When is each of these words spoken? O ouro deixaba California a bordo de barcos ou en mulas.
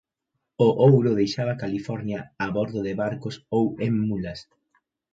O 0.65 0.69
ouro 0.89 1.11
deixaba 1.19 1.59
California 1.63 2.19
a 2.45 2.47
bordo 2.55 2.79
de 2.87 2.93
barcos 3.03 3.35
ou 3.57 3.65
en 3.87 3.93
mulas. 4.07 4.39